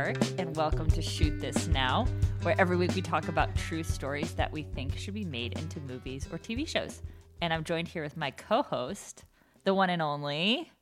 [0.00, 2.06] And welcome to Shoot This Now,
[2.40, 5.78] where every week we talk about true stories that we think should be made into
[5.80, 7.02] movies or TV shows.
[7.42, 9.24] And I'm joined here with my co host,
[9.64, 10.72] the one and only.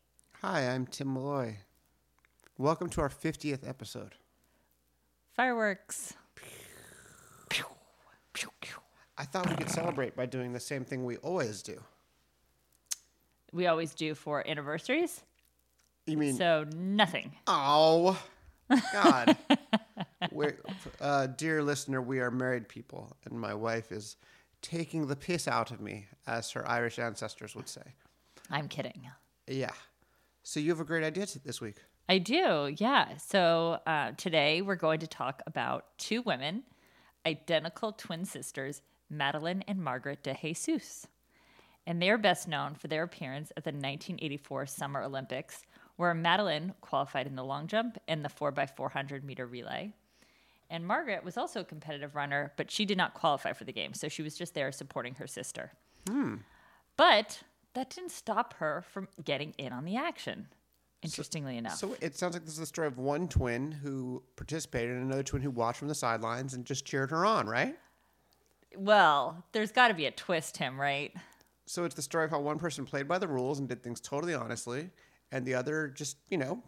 [0.40, 1.56] Hi, I'm Tim Malloy.
[2.58, 4.14] Welcome to our 50th episode.
[5.34, 6.14] Fireworks.
[9.20, 11.82] I thought we could celebrate by doing the same thing we always do.
[13.52, 15.24] We always do for anniversaries.
[16.06, 17.32] You mean, So, nothing.
[17.48, 18.16] oh,
[18.92, 19.36] God.
[20.32, 20.58] We're,
[21.00, 24.16] uh, dear listener, we are married people, and my wife is
[24.62, 27.82] taking the piss out of me, as her Irish ancestors would say.
[28.50, 29.08] I'm kidding.
[29.46, 29.72] Yeah.
[30.42, 31.76] So you have a great idea t- this week.
[32.08, 33.16] I do, yeah.
[33.18, 36.62] So uh, today we're going to talk about two women,
[37.26, 38.80] identical twin sisters,
[39.10, 41.06] Madeline and Margaret de Jesus.
[41.86, 45.62] And they are best known for their appearance at the 1984 Summer Olympics,
[45.98, 49.92] where Madeline qualified in the long jump and the 4x400 meter relay.
[50.70, 53.94] And Margaret was also a competitive runner, but she did not qualify for the game,
[53.94, 55.72] so she was just there supporting her sister.
[56.08, 56.36] Hmm.
[56.96, 57.42] But
[57.74, 60.46] that didn't stop her from getting in on the action,
[61.02, 61.78] interestingly enough.
[61.78, 65.24] So it sounds like this is the story of one twin who participated and another
[65.24, 67.76] twin who watched from the sidelines and just cheered her on, right?
[68.76, 71.12] Well, there's got to be a twist, Tim, right?
[71.66, 74.00] So it's the story of how one person played by the rules and did things
[74.00, 74.90] totally honestly,
[75.32, 76.62] and the other just, you know,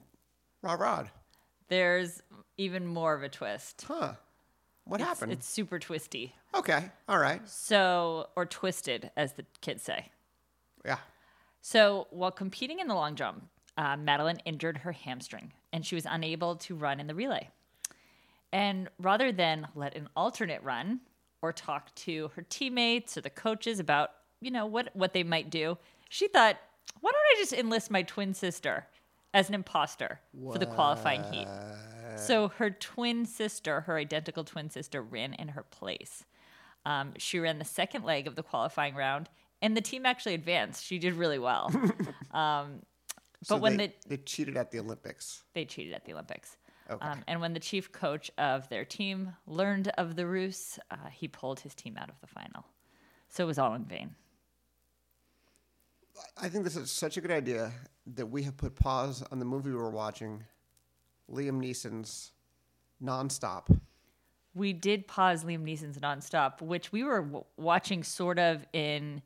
[0.62, 1.04] rah rah.
[1.68, 2.22] There's
[2.56, 3.84] even more of a twist.
[3.86, 4.14] Huh.
[4.84, 5.32] What It's- happened?
[5.32, 6.34] It's super twisty.
[6.54, 6.90] okay.
[7.08, 7.46] All right.
[7.48, 10.10] So, or twisted, as the kids say.
[10.84, 10.98] Yeah.
[11.60, 16.06] So, while competing in the long jump, uh, Madeline injured her hamstring and she was
[16.06, 17.48] unable to run in the relay.
[18.52, 21.00] And rather than let an alternate run
[21.40, 25.50] or talk to her teammates or the coaches about, you know, what, what they might
[25.50, 26.58] do, she thought,
[27.00, 28.86] why don't I just enlist my twin sister
[29.32, 31.48] as an imposter for the qualifying heat?
[32.16, 36.24] So her twin sister, her identical twin sister, ran in her place.
[36.84, 39.28] Um, she ran the second leg of the qualifying round,
[39.62, 40.84] and the team actually advanced.
[40.84, 41.70] She did really well.
[42.32, 42.80] um,
[43.40, 45.44] but So when they, the they cheated at the Olympics.
[45.54, 46.56] they cheated at the Olympics.
[46.90, 47.06] Okay.
[47.06, 51.28] Um, and when the chief coach of their team learned of the ruse, uh, he
[51.28, 52.66] pulled his team out of the final.
[53.28, 54.16] So it was all in vain.
[56.36, 57.72] I think this is such a good idea
[58.14, 60.44] that we have put pause on the movie we were watching,
[61.30, 62.32] Liam Neeson's
[63.02, 63.78] Nonstop.
[64.54, 69.22] We did pause Liam Neeson's nonstop, which we were w- watching sort of in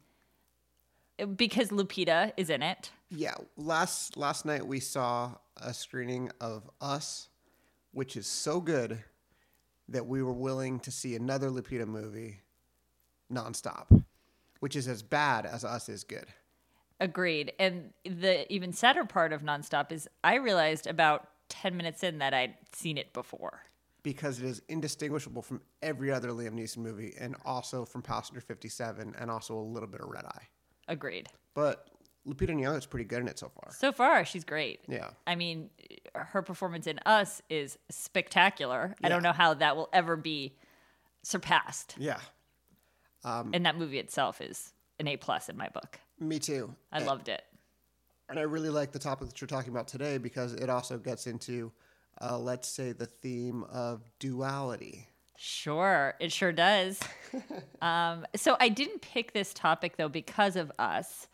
[1.37, 2.91] because Lupita is in it.
[3.09, 7.29] Yeah, last last night we saw a screening of Us,
[7.93, 9.03] which is so good
[9.89, 12.41] that we were willing to see another Lupita movie,
[13.33, 14.05] Nonstop,
[14.61, 16.27] which is as bad as Us is good.
[17.05, 17.53] Agreed.
[17.59, 22.33] And the even sadder part of nonstop is I realized about 10 minutes in that
[22.33, 23.61] I'd seen it before.
[24.03, 29.15] because it is indistinguishable from every other Liam Neeson movie, and also from Passenger 57,
[29.19, 30.43] and also a little bit of Red Eye.
[30.89, 31.29] Agreed.
[31.55, 31.89] But
[32.27, 33.73] Lupita Nyong'o is pretty good in it so far.
[33.73, 34.81] So far, she's great.
[34.89, 35.11] Yeah.
[35.27, 35.71] I mean,
[36.15, 38.95] her performance in Us is spectacular.
[39.03, 40.57] I don't know how that will ever be
[41.23, 41.95] surpassed.
[41.99, 42.21] Yeah,
[43.25, 45.99] um, and that movie itself is an A plus in my book.
[46.19, 46.75] Me too.
[46.93, 47.43] I loved it.
[48.29, 51.27] And I really like the topic that you're talking about today because it also gets
[51.27, 51.71] into,
[52.23, 55.09] uh, let's say, the theme of duality.
[55.37, 57.01] Sure, it sure does.
[57.83, 61.27] um, so I didn't pick this topic though because of us.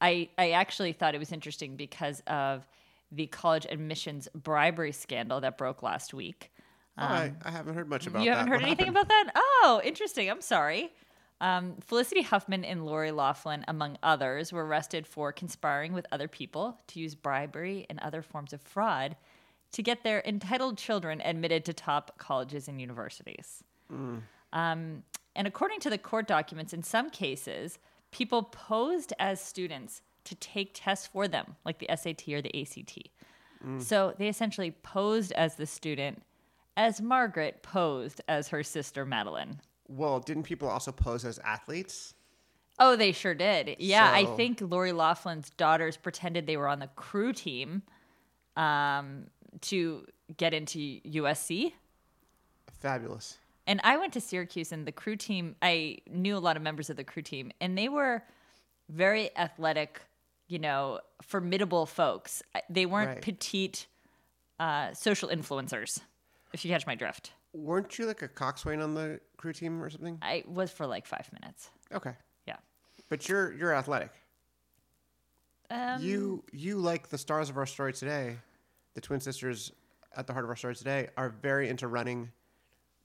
[0.00, 2.66] I I actually thought it was interesting because of
[3.10, 6.52] the college admissions bribery scandal that broke last week.
[6.98, 8.36] Oh, I, I haven't heard much about Um, you that.
[8.36, 9.06] haven't heard What anything happened?
[9.06, 9.32] about that?
[9.34, 10.30] Oh, interesting.
[10.30, 10.92] I'm sorry.
[11.40, 16.78] Um, Felicity Huffman and Lori Loughlin, among others, were arrested for conspiring with other people
[16.88, 19.16] to use bribery and other forms of fraud
[19.72, 23.62] to get their entitled children admitted to top colleges and universities.
[24.52, 25.02] Um,
[25.34, 27.78] and according to the court documents, in some cases,
[28.10, 33.10] people posed as students to take tests for them, like the SAT or the ACT.
[33.82, 36.22] So they essentially posed as the student,
[36.76, 39.60] as Margaret posed as her sister Madeline.
[39.88, 42.14] Well, didn't people also pose as athletes?
[42.78, 43.76] Oh, they sure did.
[43.78, 47.82] Yeah, I think Lori Loughlin's daughters pretended they were on the crew team
[48.56, 49.28] um,
[49.62, 50.04] to
[50.36, 51.72] get into USC.
[52.80, 53.38] Fabulous.
[53.66, 56.90] And I went to Syracuse, and the crew team, I knew a lot of members
[56.90, 58.22] of the crew team, and they were
[58.88, 60.00] very athletic,
[60.46, 62.42] you know, formidable folks.
[62.70, 63.22] They weren't Right.
[63.22, 63.86] petite
[64.60, 66.00] uh, social influencers,
[66.56, 67.32] if you catch my drift.
[67.52, 70.18] Weren't you like a coxswain on the crew team or something?
[70.22, 71.70] I was for like five minutes.
[71.92, 72.14] Okay,
[72.46, 72.56] Yeah.
[73.10, 74.10] but you're you're athletic.
[75.70, 78.36] Um, you you like the stars of our story today,
[78.94, 79.70] the twin sisters
[80.16, 82.30] at the heart of our story today are very into running,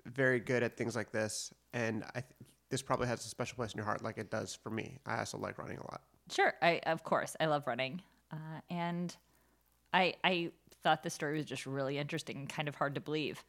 [0.05, 2.25] very good at things like this, and I th-
[2.69, 4.97] this probably has a special place in your heart, like it does for me.
[5.05, 6.03] I also like running a lot.
[6.29, 8.01] Sure, I of course I love running,
[8.31, 8.37] uh,
[8.69, 9.13] and
[9.93, 10.51] I I
[10.83, 13.43] thought the story was just really interesting and kind of hard to believe.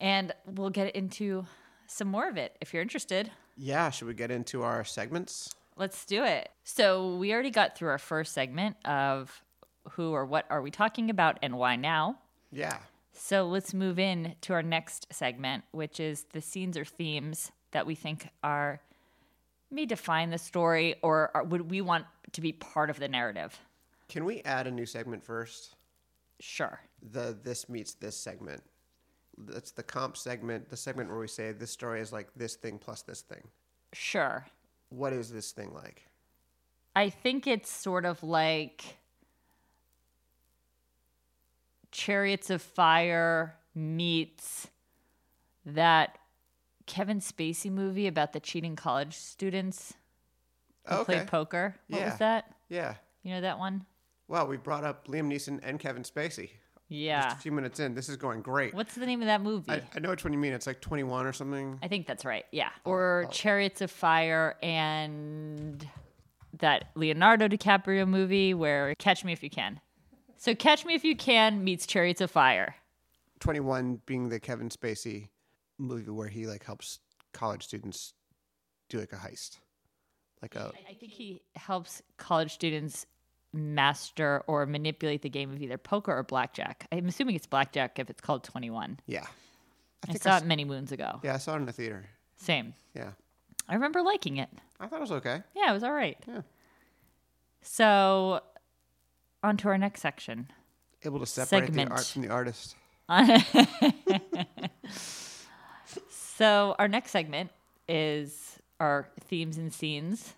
[0.00, 1.46] And we'll get into
[1.86, 3.30] some more of it if you're interested.
[3.56, 5.54] Yeah, should we get into our segments?
[5.76, 6.50] Let's do it.
[6.64, 9.42] So we already got through our first segment of
[9.92, 12.18] who or what are we talking about and why now.
[12.50, 12.78] Yeah.
[13.12, 17.86] So let's move in to our next segment, which is the scenes or themes that
[17.86, 18.80] we think are
[19.70, 23.58] may define the story or are, would we want to be part of the narrative.
[24.12, 25.74] Can we add a new segment first?
[26.38, 26.78] Sure.
[27.12, 28.62] The this meets this segment.
[29.38, 32.78] That's the comp segment, the segment where we say this story is like this thing
[32.78, 33.42] plus this thing.
[33.94, 34.44] Sure.
[34.90, 36.06] What is this thing like?
[36.94, 38.98] I think it's sort of like
[41.90, 44.68] Chariots of Fire meets
[45.64, 46.18] that
[46.84, 49.94] Kevin Spacey movie about the cheating college students
[50.86, 51.04] who Okay.
[51.16, 51.76] played poker.
[51.88, 52.10] What Yeah.
[52.10, 52.54] was that?
[52.68, 52.96] Yeah.
[53.22, 53.86] You know that one?
[54.32, 56.52] Well, we brought up Liam Neeson and Kevin Spacey.
[56.88, 57.24] Yeah.
[57.24, 58.72] Just a few minutes in, this is going great.
[58.72, 59.70] What's the name of that movie?
[59.70, 60.54] I, I, know which one you mean.
[60.54, 61.78] It's like 21 or something.
[61.82, 62.46] I think that's right.
[62.50, 62.70] Yeah.
[62.86, 63.30] Oh, Or oh.
[63.30, 65.86] Chariots of Fire and
[66.60, 69.78] that Leonardo DiCaprio movie where Catch Me If You Can.
[70.38, 72.76] So Catch Me If You Can meets Chariots of Fire.
[73.40, 75.28] 21 being the Kevin Spacey
[75.76, 77.00] movie where he like helps
[77.34, 78.14] college students
[78.88, 79.58] do like a heist.
[80.40, 83.04] Like a I think he helps college students
[83.52, 86.86] master or manipulate the game of either poker or blackjack.
[86.92, 89.00] I'm assuming it's blackjack if it's called 21.
[89.06, 89.26] yeah.
[90.08, 91.20] I I saw I, it many moons ago.
[91.22, 92.04] yeah, I saw it in the theater.
[92.36, 92.74] Same.
[92.94, 93.10] Yeah.
[93.68, 94.48] I remember liking it.
[94.80, 95.42] I thought it was okay.
[95.54, 96.18] Yeah, it was all right.
[96.26, 96.40] Yeah.
[97.62, 98.40] So,
[99.44, 100.48] on to our next section.
[101.04, 101.90] Able to separate Segment.
[101.90, 102.74] the art from the artist.
[106.10, 107.50] So, our next segment
[107.88, 110.34] is our themes and scenes.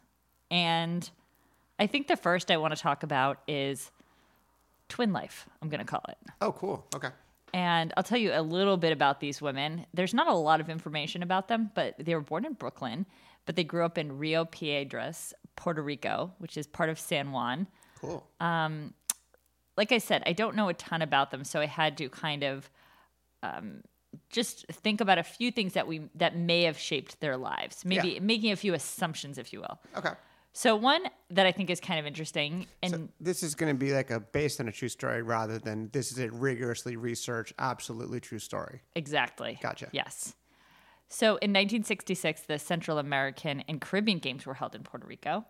[0.50, 1.08] And
[1.85, 3.91] I think the first I want to talk about is
[4.89, 6.17] twin life, I'm going to call it.
[6.41, 6.87] Oh, cool.
[6.95, 7.11] Okay.
[7.53, 9.85] And I'll tell you a little bit about these women.
[9.93, 13.05] There's not a lot of information about them, but they were born in Brooklyn,
[13.45, 17.67] but they grew up in Rio Piedras, Puerto Rico, which is part of San Juan.
[18.01, 18.27] Cool.
[19.77, 22.45] Like I said, I don't know a ton about them, so I had to kind
[22.45, 22.71] of
[23.43, 23.83] um,
[24.31, 28.09] just think about a few things that we that may have shaped their lives, maybe
[28.13, 28.21] Yeah.
[28.21, 29.79] making a few assumptions, if you will.
[29.97, 30.13] okay.
[30.56, 33.79] So one that I think is kind of interesting, and So this is going to
[33.79, 37.53] be like a based on a true story rather than this is a rigorously researched,
[37.59, 38.83] absolutely true story.
[38.95, 39.59] Exactly.
[39.61, 39.89] Gotcha.
[39.91, 40.37] Yes.
[41.09, 45.45] So in 1966, the Central American and Caribbean Games were held in Puerto Rico,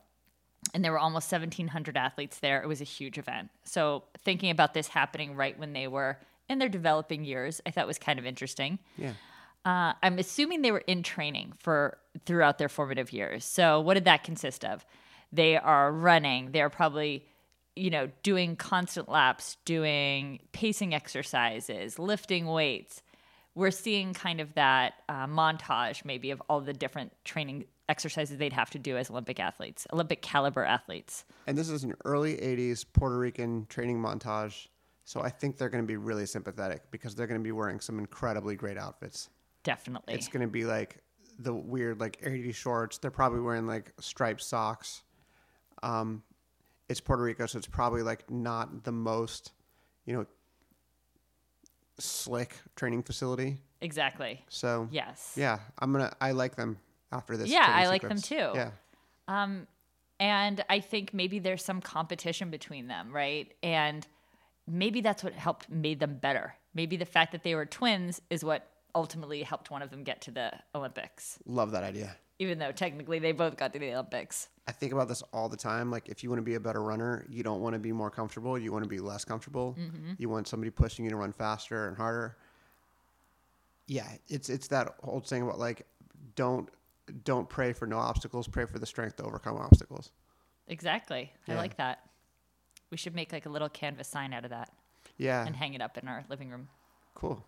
[0.72, 2.62] and there were almost 1,700 athletes there.
[2.62, 3.50] It was a huge event.
[3.64, 6.18] So thinking about this happening right when they were
[6.48, 8.78] in their developing years, I thought was kind of interesting.
[8.96, 9.12] Yeah.
[9.64, 13.44] Uh, I'm assuming they were in training for throughout their formative years.
[13.44, 14.84] So what did that consist of?
[15.32, 16.52] They are running.
[16.52, 17.24] They're probably,
[17.74, 23.02] you know, doing constant laps, doing pacing exercises, lifting weights.
[23.54, 28.52] We're seeing kind of that uh, montage, maybe, of all the different training exercises they'd
[28.52, 31.24] have to do as Olympic athletes, Olympic caliber athletes.
[31.46, 34.68] And this is an early 80s Puerto Rican training montage.
[35.04, 37.80] So I think they're going to be really sympathetic because they're going to be wearing
[37.80, 39.28] some incredibly great outfits.
[39.64, 40.14] Definitely.
[40.14, 40.98] It's going to be like
[41.40, 42.98] the weird like 80s shorts.
[42.98, 45.02] They're probably wearing like striped socks.
[45.82, 46.22] Um,
[46.88, 49.50] it's Puerto Rico, so it's probably like not the most,
[50.06, 50.26] you know,
[51.98, 53.58] slick training facility.
[53.80, 54.44] exactly.
[54.48, 55.34] So Yes.
[55.36, 56.12] yeah, I'm gonna.
[56.20, 56.78] I like them
[57.12, 57.48] after this.
[57.48, 58.50] Yeah, I like them too.
[58.54, 58.70] Yeah,
[59.28, 59.66] Um,
[60.20, 63.52] and I think maybe there's some competition between them, right?
[63.62, 64.06] And
[64.66, 66.54] maybe that's what helped made them better.
[66.74, 70.20] Maybe the fact that they were twins is what ultimately helped one of them get
[70.22, 72.16] to the Olympics, love that idea.
[72.38, 74.48] even though technically they both got to the Olympics.
[74.66, 75.90] I think about this all the time.
[75.90, 78.10] Like, if you want to be a better runner, you don't want to be more
[78.10, 78.58] comfortable.
[78.58, 79.76] You want to be less comfortable.
[79.78, 80.12] Mm-hmm.
[80.18, 82.36] You want somebody pushing you to run faster and harder.
[83.86, 85.86] Yeah, it's it's that old saying about like,
[86.36, 86.68] don't
[87.24, 88.48] don't pray for no obstacles.
[88.48, 90.10] Pray for the strength to overcome obstacles.
[90.68, 91.30] Exactly.
[91.46, 91.98] I like that.
[92.90, 94.70] We should make like a little canvas sign out of that
[95.18, 96.68] Yeah, and hang it up in our living room.
[97.14, 97.44] cool.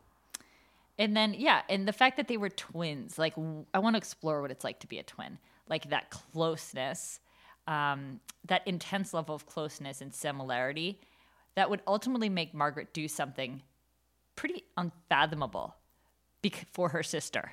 [0.98, 3.34] And then, yeah, and the fact that they were twins, like,
[3.74, 5.38] I want to explore what it's like to be a twin,
[5.68, 7.20] like that closeness,
[7.66, 11.00] um, that intense level of closeness and similarity
[11.54, 13.62] that would ultimately make Margaret do something
[14.36, 15.74] pretty unfathomable
[16.72, 17.52] for her sister.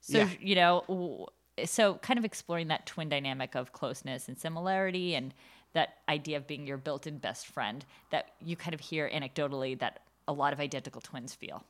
[0.00, 0.28] So, Yeah.
[0.40, 1.28] you know,
[1.64, 5.34] so kind of exploring that twin dynamic of closeness and similarity and
[5.72, 9.78] that idea of being your built in best friend that you kind of hear anecdotally
[9.80, 11.64] that a lot of identical twins feel.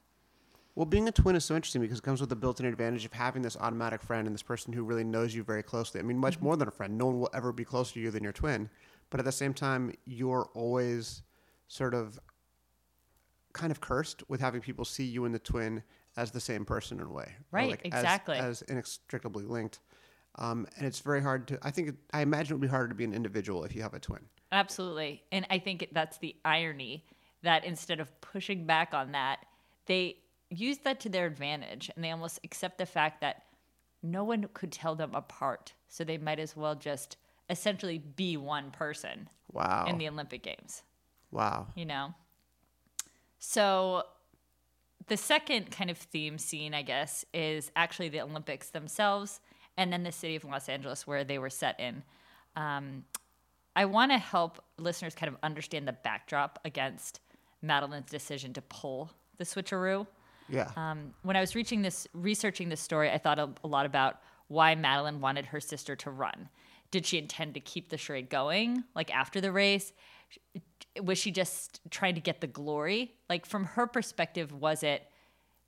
[0.80, 3.12] Well, being a twin is so interesting because it comes with the built-in advantage of
[3.12, 6.00] having this automatic friend and this person who really knows you very closely.
[6.00, 6.96] I mean, much more than a friend.
[6.96, 8.70] No one will ever be closer to you than your twin.
[9.10, 11.20] But at the same time, you're always
[11.68, 12.18] sort of
[13.52, 15.82] kind of cursed with having people see you and the twin
[16.16, 17.30] as the same person in a way.
[17.50, 18.38] Right, like as- exactly.
[18.38, 19.80] As, inextricably linked.
[20.36, 22.88] Um, and it's very hard to, I think, it, I imagine it would be harder
[22.88, 24.22] to be an individual if you have a twin.
[24.50, 25.24] Absolutely.
[25.30, 27.04] And I think that's the irony
[27.42, 29.44] that instead of pushing back on that,
[29.84, 30.16] they
[30.50, 33.44] use that to their advantage and they almost accept the fact that
[34.02, 35.72] no one could tell them apart.
[35.88, 37.16] So they might as well just
[37.48, 39.86] essentially be one person Wow.
[39.88, 40.82] in the Olympic Games,
[41.32, 41.66] wow.
[41.74, 42.14] you know?
[43.38, 44.04] So
[45.08, 49.40] the second kind of theme scene, I guess, is actually the Olympics themselves
[49.76, 52.02] and then the city of Los Angeles where they were set in.
[52.56, 53.04] Um,
[53.74, 57.20] I want to help listeners kind of understand the backdrop against
[57.62, 60.06] Madeline's decision to pull the switcheroo.
[60.50, 60.70] Yeah.
[60.76, 64.20] Um, when I was reaching this, researching this story, I thought a, a lot about
[64.48, 66.48] why Madeline wanted her sister to run.
[66.90, 69.92] Did she intend to keep the charade going, like after the race?
[71.00, 73.14] Was she just trying to get the glory?
[73.28, 75.06] Like from her perspective, was it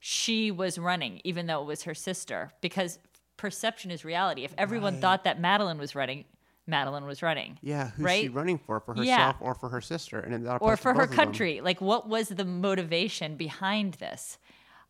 [0.00, 2.52] she was running, even though it was her sister?
[2.60, 2.98] Because
[3.36, 4.44] perception is reality.
[4.44, 6.24] If everyone thought that Madeline was running,
[6.66, 7.58] Madeline was running.
[7.60, 7.90] yeah.
[7.90, 8.22] Who's right?
[8.22, 8.78] she running for?
[8.80, 9.32] For herself Yeah.
[9.40, 10.20] or for her sister?
[10.20, 11.60] And or for her country.
[11.60, 14.38] Like, what was the motivation behind this?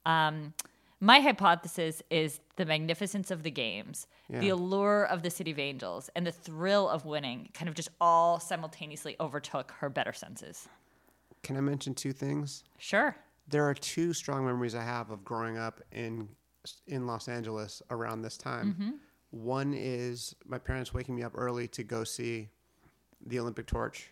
[0.07, 0.55] Um,
[1.01, 6.09] my hypothesis is the magnificence of the games, the allure of the City of Angels,
[6.15, 10.69] and the thrill of winning kind of just all simultaneously overtook her better senses.
[11.43, 12.63] Can I mention two things?
[12.79, 13.17] Sure.
[13.49, 16.29] There are two strong memories I have of growing up in
[16.87, 18.77] in Los Angeles around this time.
[18.79, 18.91] Mm-hmm.
[19.31, 22.49] One is my parents waking me up early to go see
[23.27, 24.11] the Olympic torch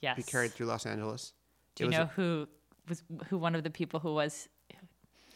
[0.00, 0.16] Yes.
[0.16, 1.34] be carried through Los Angeles.
[1.74, 2.48] Do It you know who
[2.88, 4.48] was who one of the people who was?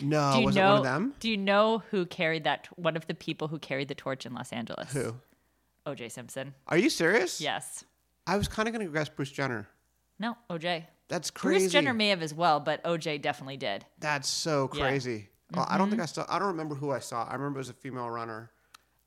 [0.03, 0.67] No, Do you was know?
[0.67, 1.15] it one of them?
[1.21, 2.69] Do you know who carried that?
[2.77, 4.93] One of the people who carried the torch in Los Angeles.
[4.93, 5.15] Who?
[5.87, 6.09] O.J.
[6.09, 6.55] Simpson.
[6.69, 7.41] Are you serious?
[7.41, 7.85] Yes.
[8.27, 9.69] I was kind of going to guess Bruce Jenner.
[10.19, 10.37] No.
[10.51, 10.87] O.J.
[11.09, 11.65] That's crazy.
[11.65, 13.19] Bruce Jenner may have as well, but O.J.
[13.19, 13.85] definitely did.
[13.99, 14.81] That's so Yeah.
[14.81, 14.89] Mm-hmm.
[14.89, 15.29] crazy.
[15.55, 16.25] Well, I don't think I saw.
[16.29, 17.25] I don't remember who I saw.
[17.29, 18.51] I remember it was a female runner,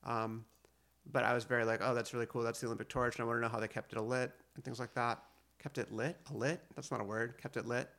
[0.05, 0.45] um,
[1.11, 2.43] but I was very like, oh, that's really cool.
[2.43, 4.63] That's the Olympic torch, and I want to know how they kept it lit and
[4.63, 5.19] things like that.
[5.61, 6.15] Kept it lit?
[6.31, 6.61] A lit?
[6.75, 7.33] That's not a word.
[7.41, 7.89] Kept it lit.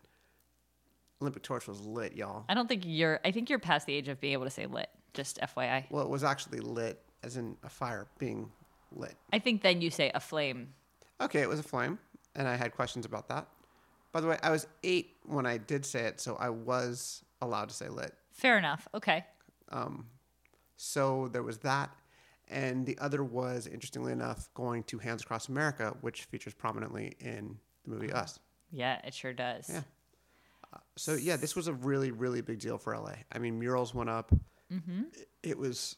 [1.21, 2.45] Olympic torch was lit, y'all.
[2.49, 3.21] I don't think you're.
[3.25, 4.89] I think you're past the age of being able to say lit.
[5.15, 5.87] Just FYI.
[5.91, 8.51] Well, it was actually lit, as in a fire being
[8.93, 9.15] lit.
[9.33, 10.75] I think then you say a flame.
[11.21, 11.99] Okay, it was a flame,
[12.37, 13.49] and I had questions about that.
[14.13, 17.69] By the way, I was eight when I did say it, so I was allowed
[17.69, 18.15] to say lit.
[18.33, 18.87] Fair enough.
[18.95, 19.25] Okay.
[19.71, 20.07] Um,
[20.77, 21.91] So there was that.
[22.51, 27.59] And the other was, interestingly enough, going to Hands Across America, which features prominently in
[27.85, 28.39] the movie Us.
[28.73, 29.69] Yeah, it sure does.
[29.69, 29.83] Yeah.
[30.97, 33.13] So yeah, this was a really, really big deal for LA.
[33.33, 34.33] I mean, murals went up.
[34.73, 35.03] Mm-hmm.
[35.43, 35.97] It was.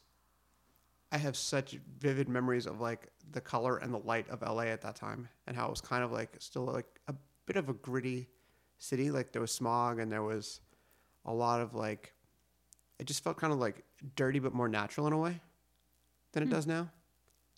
[1.12, 4.82] I have such vivid memories of like the color and the light of LA at
[4.82, 7.14] that time, and how it was kind of like still like a
[7.46, 8.28] bit of a gritty
[8.78, 9.10] city.
[9.10, 10.60] Like there was smog and there was
[11.24, 12.12] a lot of like.
[12.98, 13.82] It just felt kind of like
[14.14, 15.40] dirty, but more natural in a way
[16.32, 16.90] than it does now.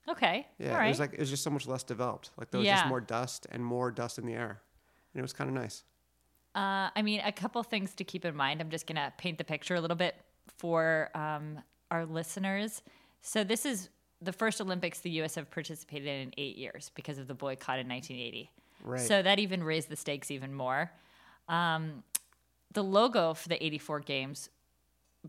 [0.09, 0.47] Okay.
[0.59, 2.31] Yeah, it was like it was just so much less developed.
[2.39, 2.77] Like there was Yeah.
[2.77, 4.61] just more dust and more dust in the air,
[5.13, 5.85] and it was kind of nice.
[6.55, 8.61] Uh, I mean, a couple things to keep in mind.
[8.61, 10.17] I'm just going to paint the picture a little bit
[10.59, 11.59] for um,
[11.91, 12.83] our listeners.
[13.23, 13.89] So, this is
[14.21, 15.35] the first Olympics the U.S.
[15.37, 18.51] have participated in in eight years because of the boycott in 1980.
[18.85, 19.01] Right.
[19.01, 20.91] So, that even raised the stakes even more.
[21.49, 22.03] Um,
[22.73, 24.51] the logo for the 84 games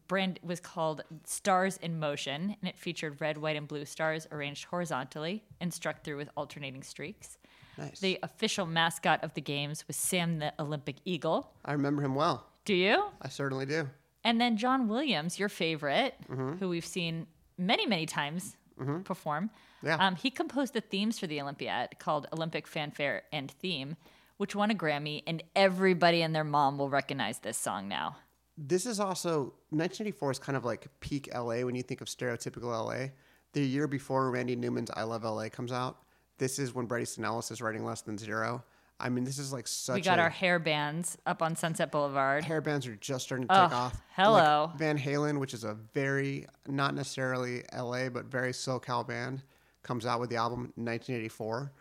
[0.07, 4.65] brand was called Stars in Motion, and it featured red, white, and blue stars arranged
[4.65, 7.37] horizontally and struck through with alternating streaks.
[7.77, 7.99] Nice.
[7.99, 11.51] The official mascot of the games was Sam the Olympic Eagle.
[11.65, 12.45] I remember him well.
[12.65, 13.05] Do you?
[13.21, 13.89] I certainly do.
[14.23, 16.53] And then John Williams, your favorite, Mm-hmm.
[16.57, 17.27] who we've seen
[17.57, 18.55] many, many times
[19.03, 19.49] perform.
[19.81, 19.95] Yeah.
[19.97, 23.97] Um, he composed the themes for the Olympiad called Olympic Fanfare and Theme,
[24.37, 28.17] which won a Grammy, and everybody and their mom will recognize this song now.
[28.57, 32.65] This is also 1984 is kind of like peak LA when you think of stereotypical
[32.71, 33.07] LA.
[33.53, 35.97] The year before Randy Newman's "I Love LA" comes out,
[36.37, 38.63] this is when Bret Easton Ellis is writing Less Than Zero.
[38.99, 39.95] I mean, this is like such.
[39.95, 42.43] we got a, our hair bands up on Sunset Boulevard.
[42.43, 44.01] hair bands are just starting to Oh, take off.
[44.15, 44.67] hello.
[44.69, 49.43] Like Van Halen, which is a very not necessarily LA but very SoCal band,
[49.81, 51.71] comes out with the album 1984.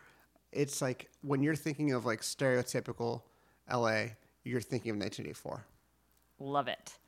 [0.53, 3.23] It's like when you're thinking of like stereotypical
[3.73, 4.05] LA,
[4.45, 5.65] you're thinking of 1984.
[6.41, 6.99] Love it.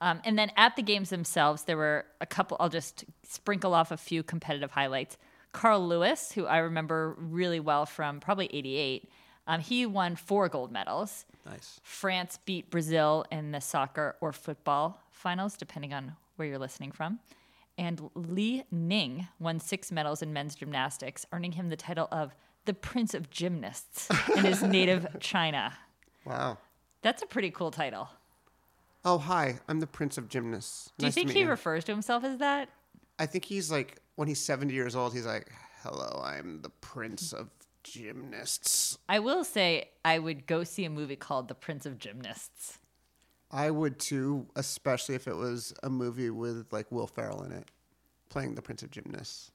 [0.00, 3.90] Um, and then at the games themselves, there were a couple, I'll just sprinkle off
[3.90, 5.16] a few competitive highlights.
[5.54, 9.08] Carl Lewis, who I remember really well from probably 88,
[9.46, 11.24] um, he won four gold medals.
[11.46, 11.80] Nice.
[11.84, 17.20] France beat Brazil in the soccer or football finals, depending on where you're listening from.
[17.78, 22.34] And Li Ning won six medals in men's gymnastics, earning him the title of
[22.64, 25.72] the Prince of Gymnasts in his native China.
[26.24, 26.58] Wow.
[27.02, 28.08] That's a pretty cool title.
[29.04, 29.60] Oh, hi.
[29.68, 30.90] I'm the Prince of Gymnasts.
[30.98, 32.70] Do you Nice to think he refers to himself as that?
[33.18, 35.12] I think he's like when he's 70 years old.
[35.12, 35.50] He's like,
[35.82, 37.50] "Hello, I'm the Prince of
[37.82, 42.78] Gymnasts." I will say I would go see a movie called The Prince of Gymnasts.
[43.50, 47.70] I would too, especially if it was a movie with like Will Ferrell in it,
[48.28, 49.52] playing the Prince of Gymnasts.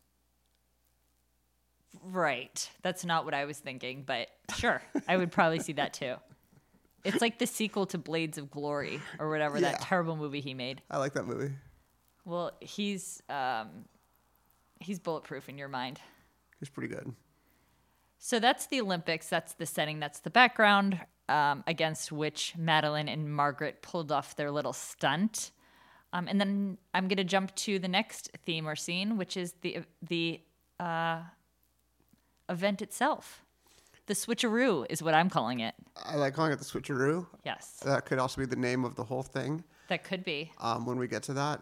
[2.04, 2.70] Right.
[2.82, 4.82] That's not what I was thinking, but sure.
[5.08, 6.16] I would probably see that too.
[7.04, 10.82] It's like the sequel to Blades of Glory or whatever that terrible movie he made.
[10.90, 11.54] I like that movie.
[12.26, 13.86] Well, he's um
[14.80, 16.00] he's bulletproof in your mind.
[16.60, 17.14] He's pretty good.
[18.18, 19.30] So that's the Olympics.
[19.30, 20.00] That's the setting.
[20.00, 25.52] That's the background um, against which Madeline and Margaret pulled off their little stunt.
[26.12, 29.54] Um, and then I'm going to jump to the next theme or scene, which is
[29.62, 30.42] the the
[30.80, 31.22] uh,
[32.50, 33.46] event itself.
[34.08, 35.76] The switcheroo is what I'm calling it.
[35.96, 37.28] I like calling it the switcheroo.
[37.46, 40.52] Yes, That could also be the name of the whole thing that could be.
[40.60, 41.62] um, when we get to that.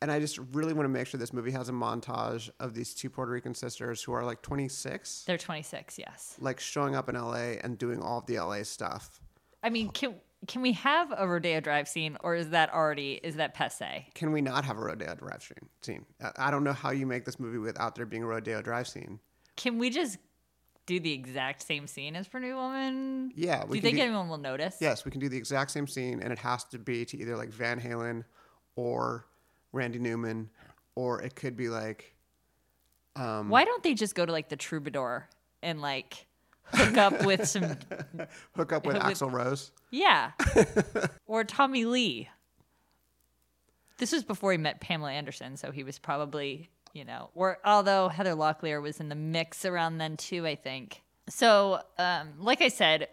[0.00, 2.94] And I just really want to make sure this movie has a montage of these
[2.94, 5.98] two Puerto Rican sisters who are like 26, They're 26.
[5.98, 6.36] Yes.
[6.40, 9.20] like showing up in LA and doing all of the LA stuff.
[9.62, 10.14] I mean, can
[10.46, 14.06] can we have a Rodeo Drive scene, or is that already is that passe?
[14.14, 15.68] Can we not have a Rodeo Drive scene?
[15.82, 16.06] scene?
[16.22, 18.86] I- I don't know how you make this movie without there being a Rodeo Drive
[18.86, 19.18] scene.
[19.56, 20.16] Can we just
[20.86, 23.32] do the exact same scene as Pretty Woman?
[23.34, 24.76] Yeah, Do you think do- anyone will notice?
[24.80, 27.36] Yes, we can do the exact same scene, and it has to be to either
[27.36, 28.22] like Van Halen
[28.76, 29.26] or
[29.78, 30.50] Randy Newman,
[30.94, 32.14] or it could be like
[33.16, 35.28] um, Why don't they just go to like the Troubadour
[35.62, 36.26] and like
[36.64, 37.62] hook up with some
[38.56, 39.70] hook up with With- Axl Rose.
[39.90, 40.32] yeah,
[41.26, 42.28] or Tommy Lee?
[43.98, 48.08] This was before he met Pamela Anderson, so he was probably you know, or although
[48.08, 51.02] Heather Locklear was in the mix around then too, I think.
[51.28, 53.08] So, um, like I said,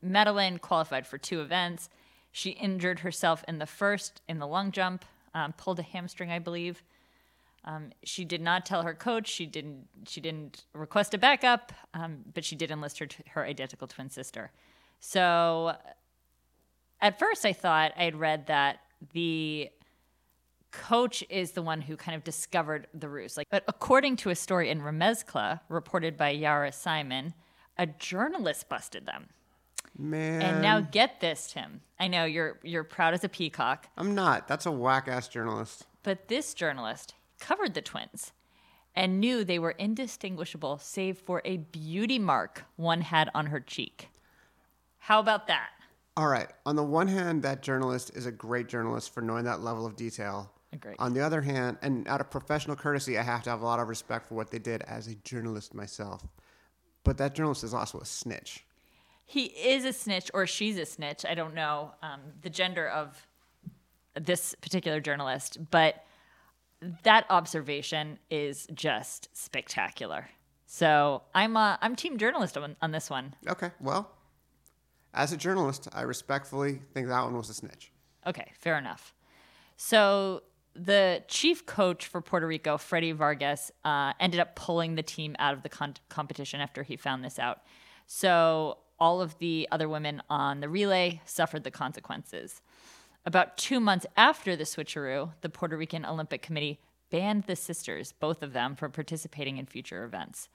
[0.00, 1.88] Madeline qualified for two events.
[2.30, 6.38] She injured herself in the first in the long jump, um, pulled a hamstring, I
[6.38, 6.82] believe.
[7.64, 9.28] Um, she did not tell her coach.
[9.28, 9.86] She didn't.
[10.06, 14.08] She didn't request a backup, um, but she did enlist her t- her identical twin
[14.08, 14.50] sister.
[14.98, 15.76] So,
[17.00, 18.80] at first, I thought I had read that
[19.12, 19.70] the
[20.70, 23.36] coach is the one who kind of discovered the ruse.
[23.36, 27.34] Like, but according to a story in Remezcla reported by Yara Simon,
[27.76, 29.28] a journalist busted them.
[30.00, 31.82] Man, And now get this, Tim.
[31.98, 34.48] I know you're you're proud as a peacock, I'm not.
[34.48, 35.86] That's a whack ass journalist.
[36.02, 38.32] but this journalist covered the twins
[38.96, 44.08] and knew they were indistinguishable save for a beauty mark one had on her cheek.
[44.98, 45.68] How about that?
[46.16, 46.48] All right.
[46.66, 49.96] On the one hand, that journalist is a great journalist for knowing that level of
[49.96, 50.50] detail.
[50.72, 50.96] Agreed.
[50.98, 53.80] On the other hand, and out of professional courtesy, I have to have a lot
[53.80, 56.26] of respect for what they did as a journalist myself.
[57.04, 58.64] But that journalist is also a snitch.
[59.30, 61.24] He is a snitch or she's a snitch.
[61.24, 63.28] I don't know um, the gender of
[64.20, 66.04] this particular journalist, but
[67.04, 70.28] that observation is just spectacular.
[70.66, 73.36] So I'm uh, I'm team journalist on, on this one.
[73.48, 74.10] Okay, well,
[75.14, 77.92] as a journalist, I respectfully think that one was a snitch.
[78.26, 79.14] Okay, fair enough.
[79.76, 80.42] So
[80.74, 85.54] the chief coach for Puerto Rico, Freddie Vargas, uh, ended up pulling the team out
[85.54, 87.60] of the con- competition after he found this out.
[88.08, 92.60] So all of the other women on the relay suffered the consequences.
[93.26, 98.42] About two months after the switcheroo, the Puerto Rican Olympic Committee banned the sisters, both
[98.42, 100.48] of them, from participating in future events.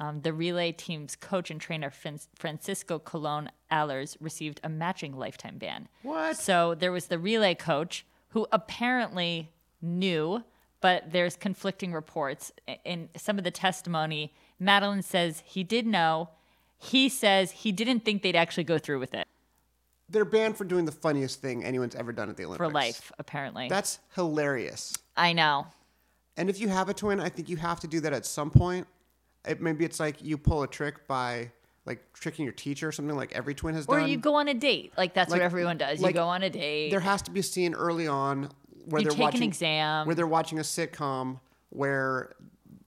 [0.00, 5.58] Um, the relay team's coach and trainer, Fran- Francisco Colon Allers, received a matching lifetime
[5.58, 5.88] ban.
[6.02, 6.36] What?
[6.36, 9.50] So there was the relay coach who apparently
[9.82, 10.44] knew,
[10.80, 12.52] but there's conflicting reports.
[12.84, 16.30] In some of the testimony, Madeline says he did know.
[16.78, 19.26] He says he didn't think they'd actually go through with it
[20.08, 22.66] They're banned for doing the funniest thing anyone's ever done at the Olympics.
[22.68, 23.68] for life, apparently.
[23.68, 24.94] That's hilarious.
[25.16, 25.66] I know.
[26.36, 28.50] And if you have a twin, I think you have to do that at some
[28.50, 28.86] point.
[29.44, 31.50] It, maybe it's like you pull a trick by
[31.84, 34.04] like tricking your teacher or something like every twin has Or done.
[34.04, 34.92] Or you go on a date.
[34.96, 36.00] Like that's Like- what everyone does.
[36.00, 36.90] like, you go on a date.
[36.90, 38.50] there has to be a scene early on
[38.86, 40.06] where You they're take an watching exam.
[40.06, 42.34] where they're watching a sitcom where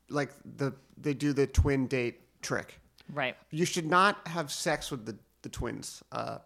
[0.09, 2.79] like the they do the twin date trick.
[3.13, 3.35] Right.
[3.49, 6.37] You should not have sex with the the twins, uh,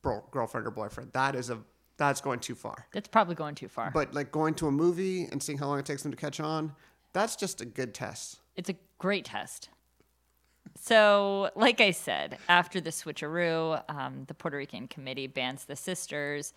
[0.00, 1.12] bro, girlfriend or boyfriend.
[1.12, 1.58] That is a
[1.98, 2.86] that's going too far.
[2.92, 3.90] That's probably going too far.
[3.92, 6.40] But like going to a movie and seeing how long it takes them to catch
[6.40, 6.72] on,
[7.12, 8.40] that's just a good test.
[8.56, 9.68] it's a great test.
[10.80, 16.54] So, like I said, after the switcheroo, um, the Puerto Rican committee bans the sisters.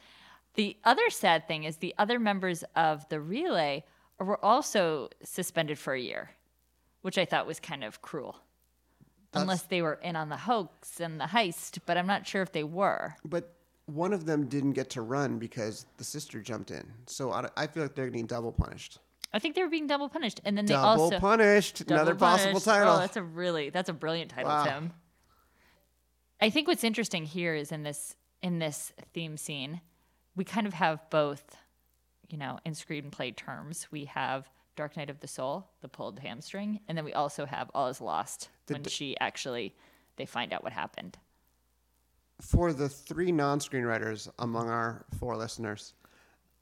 [0.54, 3.84] The other sad thing is the other members of the relay
[4.20, 6.32] were also suspended for a year,
[7.02, 8.38] which I thought was kind of cruel.
[9.42, 12.52] Unless they were in on the hoax and the heist, but I'm not sure if
[12.52, 13.16] they were.
[13.24, 13.54] But
[13.86, 16.86] one of them didn't get to run because the sister jumped in.
[17.06, 19.00] So I, I feel like they're getting double punished.
[19.34, 21.86] I think they were being double punished, and then they Double also punished.
[21.86, 22.94] Double Another possible oh, title.
[22.94, 24.64] Oh, that's a really that's a brilliant title, Wow.
[24.64, 24.94] Tim.
[26.40, 29.82] I think what's interesting here is in this in this theme scene,
[30.36, 31.58] we kind of have both,
[32.30, 36.80] you know, in screenplay terms, we have Dark Night of the Soul, the pulled hamstring,
[36.88, 39.76] and then we also have All Is Lost when she actually
[40.18, 41.18] they find out what happened.
[42.42, 45.94] For the three non-screenwriters among our four listeners,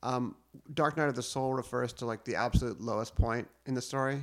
[0.03, 0.35] um,
[0.73, 4.21] Dark Night of the Soul refers to like the absolute lowest point in the story.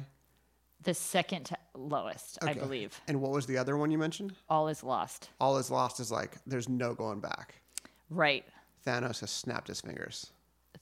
[0.83, 2.99] The second to lowest, I believe.
[3.09, 4.35] And what was the other one you mentioned?
[4.49, 5.31] All is lost.
[5.41, 7.61] All is lost is like there's no going back.
[8.09, 8.45] Right.
[8.87, 10.33] Thanos has snapped his fingers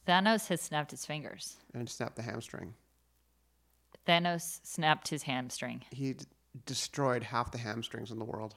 [0.08, 1.56] Thanos has snapped his fingers.
[1.74, 2.74] and snapped the hamstring.
[4.08, 5.82] Thanos snapped his hamstring.
[5.90, 6.24] He d-
[6.66, 8.54] destroyed half the hamstrings in the world.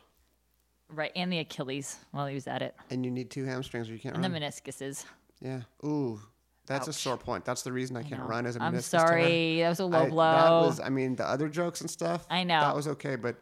[0.89, 3.93] Right, and the Achilles while he was at it, And you need two hamstrings or
[3.93, 5.05] you can't and the meniscuses.
[5.41, 5.61] yeah.
[5.85, 6.19] Ooh,
[6.67, 7.43] that's a sore point.
[7.45, 8.27] That's the reason I can't know.
[8.27, 8.99] run as a I'm meniscus tear.
[9.07, 10.31] sorry, that was a low I, blow.
[10.61, 12.25] That was, I mean, the other jokes and stuff.
[12.29, 12.59] I know.
[12.61, 13.35] that was okay, but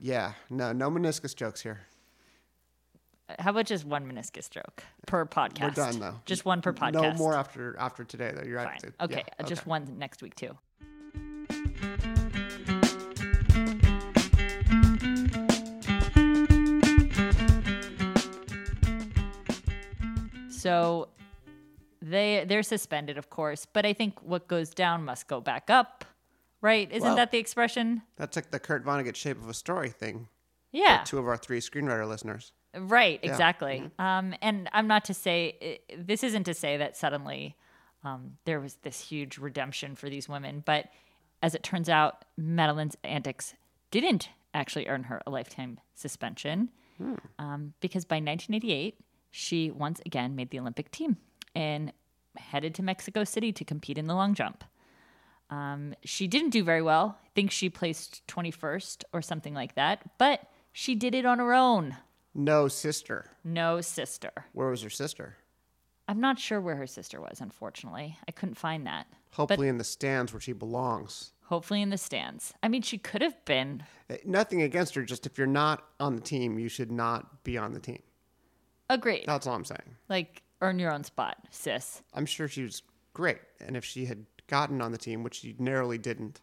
[0.00, 1.80] yeah, no, no meniscus jokes here.
[3.38, 5.62] How about just one meniscus joke per podcast?
[5.62, 6.20] We're done though.
[6.26, 6.92] Just one per podcast.
[6.92, 8.44] No more after after today though.
[8.46, 8.66] You're Fine.
[8.82, 8.92] right.
[9.02, 10.56] Okay, Yeah, uh, just one next week too.
[20.62, 21.08] So
[22.00, 26.04] they they're suspended, of course, but I think what goes down must go back up,
[26.60, 26.90] right?
[26.90, 28.02] Isn't Well- that the expression?
[28.16, 30.28] That's like the Kurt Vonnegut shape of a story thing.
[30.72, 31.02] Yeah.
[31.04, 32.52] Two of our three screenwriter listeners.
[32.74, 33.90] Right, exactly.
[33.98, 37.56] Um, and I'm not to say this isn't to say that suddenly
[38.04, 40.86] um, there was this huge redemption for these women, but
[41.42, 43.54] as it turns out, Madeline's antics
[43.90, 46.70] didn't actually earn her a lifetime suspension
[47.38, 48.96] um, because by 1988
[49.32, 51.16] she once again made the Olympic team
[51.56, 51.92] and
[52.36, 54.62] headed to Mexico City to compete in the long jump.
[55.50, 57.18] Um, she didn't do very well.
[57.24, 61.52] I think she placed 21st or something like that, but she did it on her
[61.52, 61.96] own.
[62.34, 63.26] No sister.
[63.44, 64.30] No sister.
[64.52, 65.36] Where was her sister?
[66.08, 68.16] I'm not sure where her sister was, unfortunately.
[68.26, 69.06] I couldn't find that.
[69.32, 71.32] Hopefully in the stands where she belongs.
[71.44, 72.54] Hopefully in the stands.
[72.62, 73.84] I mean, she could have been.
[74.08, 75.02] Eh, Nothing against her.
[75.02, 78.02] Just if you're not on the team, you should not be on the team.
[78.90, 79.24] Agreed.
[79.26, 79.96] That's all I'm saying.
[80.08, 82.02] Like, earn your own spot, sis.
[82.14, 82.82] I'm sure she was
[83.14, 86.40] great, and if she had gotten on the team, which she narrowly didn't,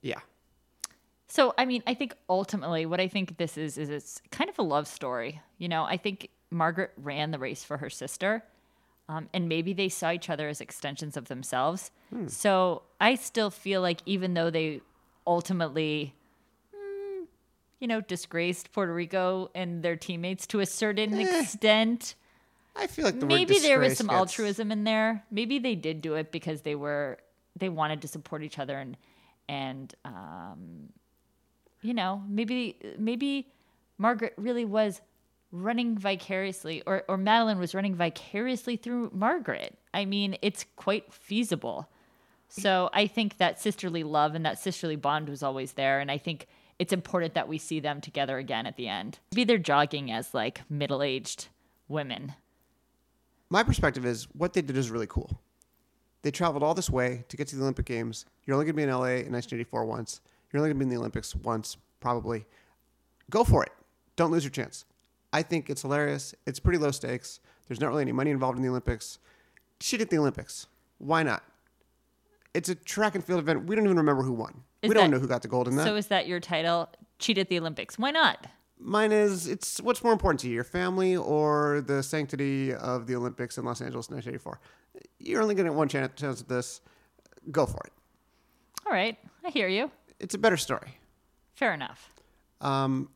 [0.00, 0.20] yeah,
[1.28, 4.58] So, I mean, I think ultimately what I think this is, is it's kind of
[4.58, 5.40] a love story.
[5.58, 8.44] You know, I think Margaret ran the race for her sister,
[9.08, 11.90] um, and maybe they saw each other as extensions of themselves.
[12.26, 14.82] So I still feel like even though they
[15.26, 16.14] ultimately,
[17.82, 22.14] you know, disgraced Puerto Rico and their teammates to a certain extent,
[22.76, 25.24] I feel like the maybe there was some gets- altruism in there.
[25.32, 27.18] Maybe they did do it because they were
[27.56, 28.96] they wanted to support each other and
[29.48, 30.90] and um,
[31.82, 33.48] you know maybe maybe
[33.98, 35.00] Margaret really was
[35.50, 39.76] running vicariously or or Madeline was running vicariously through Margaret.
[39.92, 41.88] I mean, it's quite feasible.
[42.48, 46.18] So I think that sisterly love and that sisterly bond was always there, and I
[46.18, 46.46] think
[46.82, 49.20] it's important that we see them together again at the end.
[49.30, 51.46] Maybe they're jogging as like middle aged
[51.86, 52.34] women.
[53.50, 55.40] My perspective is what they did is really cool.
[56.22, 58.24] They traveled all this way to get to the Olympic Games.
[58.44, 60.22] You're only going to be in LA in 1984 once.
[60.50, 62.46] You're only going to be in the Olympics once, probably.
[63.30, 63.70] Go for it.
[64.16, 64.84] Don't lose your chance.
[65.32, 66.34] I think it's hilarious.
[66.48, 67.38] It's pretty low stakes.
[67.68, 69.20] There's not really any money involved in the Olympics.
[69.80, 70.66] Shit at the Olympics.
[70.98, 71.44] Why not?
[72.54, 73.66] It's a track and field event.
[73.66, 74.64] We don't even remember who won.
[74.82, 75.84] Is we don't know who got the gold in that.
[75.86, 76.88] So is that your title?
[77.18, 77.98] Cheat at the Olympics.
[77.98, 78.46] Why not?
[78.78, 83.14] Mine is it's what's more important to you, your family or the sanctity of the
[83.14, 84.60] Olympics in Los Angeles in 1984.
[85.20, 86.80] You're only going to get one chance, chance at this.
[87.50, 87.92] Go for it.
[88.84, 89.90] All right, I hear you.
[90.18, 90.98] It's a better story.
[91.54, 92.12] Fair enough.
[92.60, 93.08] Um,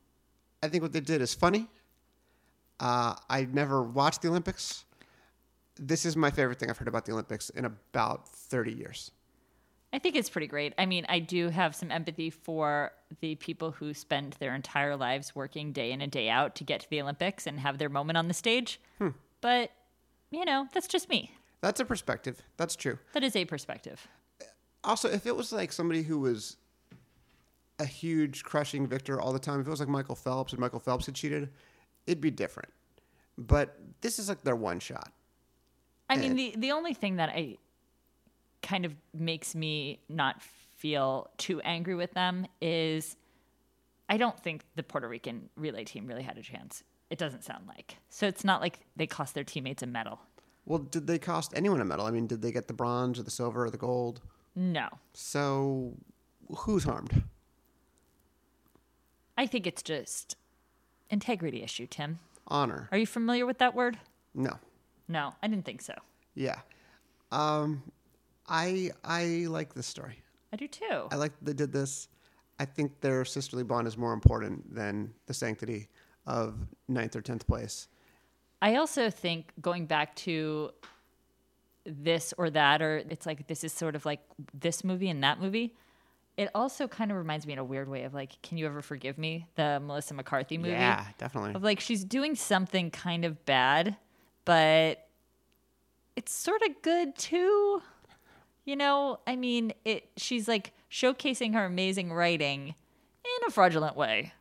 [0.63, 1.67] I think what they did is funny.
[2.79, 4.85] Uh, I never watched the Olympics.
[5.77, 9.11] This is my favorite thing I've heard about the Olympics in about 30 years.
[9.93, 10.73] I think it's pretty great.
[10.77, 15.33] I mean, I do have some empathy for the people who spend their entire lives
[15.33, 18.17] working day in and day out to get to the Olympics and have their moment
[18.17, 18.81] on the stage.
[18.97, 19.09] Hmm.
[19.39, 19.71] But,
[20.29, 21.31] you know, that's just me.
[21.61, 22.41] That's a perspective.
[22.57, 22.99] That's true.
[23.13, 24.07] That is a perspective.
[24.41, 24.45] Uh,
[24.83, 26.57] also, if it was like somebody who was
[27.79, 29.59] a huge crushing victor all the time.
[29.59, 31.49] If it was like Michael Phelps and Michael Phelps had cheated,
[32.05, 32.69] it'd be different.
[33.37, 35.11] But this is like their one shot.
[36.09, 37.57] I mean, the the only thing that I
[38.61, 43.15] kind of makes me not feel too angry with them is
[44.09, 46.83] I don't think the Puerto Rican relay team really had a chance.
[47.09, 47.97] It doesn't sound like.
[48.09, 50.19] So it's not like they cost their teammates a medal.
[50.65, 52.05] Well, did they cost anyone a medal?
[52.05, 54.21] I mean, did they get the bronze or the silver or the gold?
[54.55, 54.89] No.
[55.13, 55.93] So
[56.49, 57.23] who's harmed?
[59.37, 60.35] I think it's just
[61.09, 62.19] integrity issue, Tim.
[62.47, 62.89] Honor.
[62.91, 63.97] Are you familiar with that word?
[64.33, 64.57] No.
[65.07, 65.93] No, I didn't think so.
[66.35, 66.59] Yeah.
[67.31, 67.83] Um,
[68.47, 70.21] I I like this story.
[70.53, 71.07] I do too.
[71.11, 72.07] I like they did this.
[72.59, 75.89] I think their sisterly bond is more important than the sanctity
[76.25, 76.55] of
[76.87, 77.87] ninth or tenth place.
[78.61, 80.71] I also think going back to
[81.85, 84.21] this or that, or it's like this is sort of like
[84.53, 85.75] this movie and that movie.
[86.35, 88.81] It also kind of reminds me in a weird way of like, Can You Ever
[88.81, 89.47] Forgive Me?
[89.55, 90.71] The Melissa McCarthy movie.
[90.71, 91.55] Yeah, definitely.
[91.55, 93.95] Of like, she's doing something kind of bad,
[94.45, 95.07] but
[96.15, 97.81] it's sort of good too.
[98.67, 100.09] You know, I mean, it.
[100.17, 102.75] She's like showcasing her amazing writing
[103.23, 104.33] in a fraudulent way,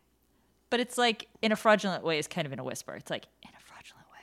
[0.68, 2.96] but it's like in a fraudulent way is kind of in a whisper.
[2.96, 4.18] It's like in a fraudulent way.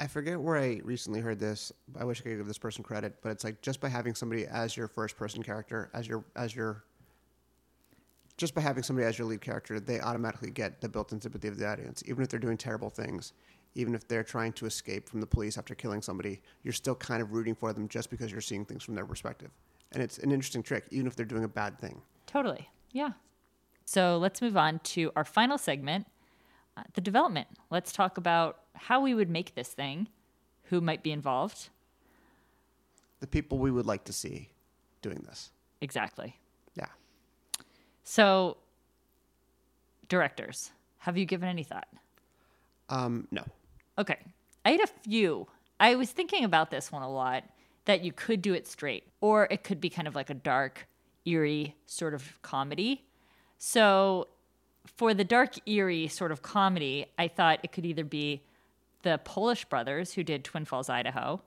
[0.00, 1.70] I forget where I recently heard this.
[1.96, 4.46] I wish I could give this person credit, but it's like just by having somebody
[4.46, 6.82] as your first person character, as your as your
[8.36, 11.56] just by having somebody as your lead character, they automatically get the built-in sympathy of
[11.56, 13.32] the audience, even if they're doing terrible things,
[13.74, 16.40] even if they're trying to escape from the police after killing somebody.
[16.62, 19.50] You're still kind of rooting for them just because you're seeing things from their perspective,
[19.92, 22.00] and it's an interesting trick, even if they're doing a bad thing.
[22.26, 22.68] Totally.
[22.92, 23.12] Yeah.
[23.84, 26.06] So let's move on to our final segment
[26.76, 27.46] uh, the development.
[27.70, 30.08] Let's talk about how we would make this thing,
[30.64, 31.68] who might be involved.
[33.20, 34.50] The people we would like to see
[35.00, 35.52] doing this.
[35.80, 36.36] Exactly.
[36.74, 36.86] Yeah.
[38.02, 38.56] So,
[40.08, 41.88] directors, have you given any thought?
[42.88, 43.44] Um, no.
[43.98, 44.18] Okay.
[44.64, 45.46] I had a few.
[45.78, 47.44] I was thinking about this one a lot
[47.84, 50.86] that you could do it straight, or it could be kind of like a dark,
[51.26, 53.04] eerie sort of comedy.
[53.58, 54.28] So,
[54.86, 58.42] for the dark, eerie sort of comedy, I thought it could either be
[59.02, 61.42] the Polish brothers who did Twin Falls, Idaho.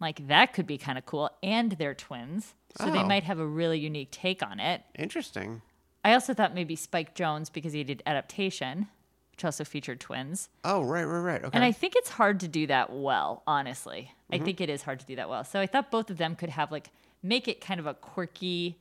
[0.00, 1.30] Like, that could be kind of cool.
[1.42, 2.54] And they're twins.
[2.76, 3.06] So, they Oh.
[3.06, 4.82] might have a really unique take on it.
[4.96, 5.62] Interesting.
[6.04, 8.88] I also thought maybe Spike Jonze because he did adaptation,
[9.36, 10.48] which also featured twins.
[10.64, 11.44] Oh, right, right, right.
[11.44, 11.50] Okay.
[11.52, 14.12] And I think it's hard to do that well, honestly.
[14.32, 15.44] I think it is hard to do that well.
[15.44, 16.88] So I thought both of them could have like
[17.22, 18.76] make it kind of a quirky,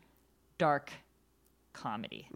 [0.57, 0.91] dark
[1.73, 2.27] comedy.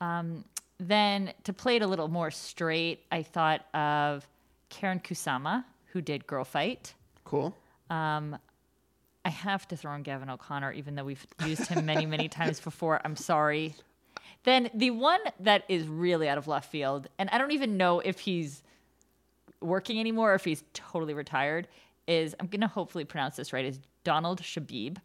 [0.00, 0.44] Um,
[0.78, 4.26] then to play it a little more straight, I thought of
[4.70, 6.94] Karyn Kusama, who did Girl Fight.
[7.24, 7.56] cool.
[7.90, 8.38] Um,
[9.24, 12.58] I have to throw in Gavin O'Connor, even though we've used him many, many times
[12.60, 13.00] before.
[13.04, 13.74] I'm sorry.
[14.44, 18.00] Then the one that is really out of left field, and I don't even know
[18.00, 18.62] if he's
[19.60, 21.68] working anymore or if he's totally retired,
[22.06, 24.96] is I'm going to hopefully pronounce this right, is Donald Shebib.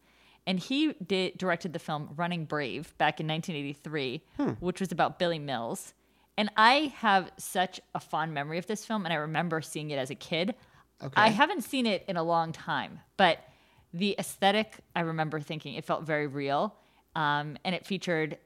[0.46, 4.22] And he did, directed the film Running Brave back in 1983,
[4.60, 5.92] which was about Billy Mills.
[6.38, 9.98] And I have such a fond memory of this film, and I remember seeing it
[9.98, 10.54] as a kid.
[11.02, 11.12] Okay.
[11.16, 13.44] I haven't seen it in a long time, but
[13.92, 16.74] the aesthetic, I remember thinking it felt very real.
[17.14, 18.38] Um, and it featured,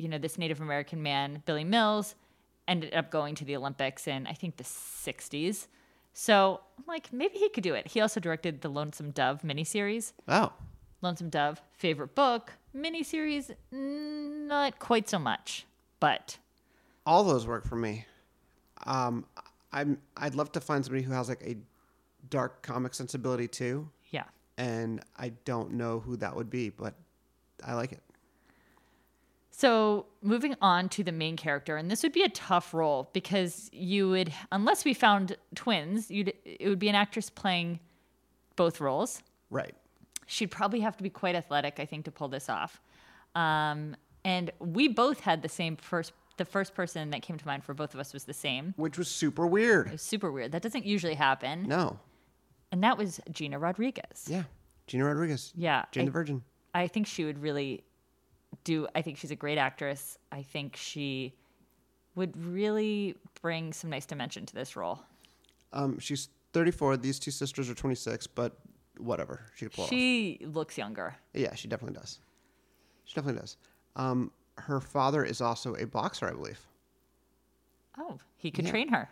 [0.00, 2.14] you know, this Native American man, Billy Mills,
[2.66, 5.66] ended up going to the Olympics in, I think, the 60s.
[6.12, 7.88] So I'm like, maybe he could do it.
[7.88, 10.12] He also directed the Lonesome Dove miniseries.
[10.28, 10.52] Oh,
[11.02, 15.66] Lonesome Dove, favorite book, miniseries, not quite so much,
[15.98, 16.36] but
[17.06, 18.04] all those work for me.
[18.86, 19.24] Um,
[19.72, 19.98] I'm.
[20.16, 21.56] I'd love to find somebody who has like a
[22.28, 24.24] dark comic sensibility too, yeah.
[24.58, 26.94] and I don't know who that would be, but
[27.64, 28.02] I like it.
[29.60, 33.68] So moving on to the main character, and this would be a tough role because
[33.74, 37.78] you would, unless we found twins, you'd it would be an actress playing
[38.56, 39.22] both roles.
[39.50, 39.74] Right.
[40.26, 42.80] She'd probably have to be quite athletic, I think, to pull this off.
[43.34, 46.12] Um, and we both had the same first.
[46.38, 48.72] The first person that came to mind for both of us was the same.
[48.78, 49.92] Which was super It weird.
[49.92, 50.52] was super weird.
[50.52, 51.64] That doesn't usually happen.
[51.68, 51.98] No.
[52.72, 54.24] And that was Gina Rodriguez.
[54.26, 54.44] Yeah.
[54.86, 55.52] Gina Rodriguez.
[55.54, 56.42] Yeah, Jane I- the Virgin.
[56.72, 57.84] I think she would really
[58.64, 58.86] do.
[58.94, 60.18] I think she's a great actress.
[60.32, 61.34] I think she
[62.14, 65.00] would really bring some nice dimension to this role.
[65.72, 66.96] Um, she's 34.
[66.96, 68.56] These two sisters are 26, but
[68.98, 69.42] whatever.
[69.54, 69.90] She could pull it off.
[69.90, 71.14] She looks younger.
[71.34, 72.18] Yeah, she definitely does.
[73.04, 73.56] She definitely does.
[73.96, 76.60] Um, her father is also a boxer, I believe.
[77.98, 78.70] Oh, he could Yeah.
[78.70, 79.08] train her.